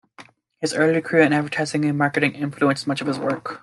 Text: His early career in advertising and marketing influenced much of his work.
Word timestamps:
His 0.61 0.73
early 0.73 0.99
career 0.99 1.21
in 1.21 1.31
advertising 1.31 1.85
and 1.85 1.95
marketing 1.95 2.31
influenced 2.33 2.87
much 2.87 3.01
of 3.01 3.05
his 3.07 3.19
work. 3.19 3.59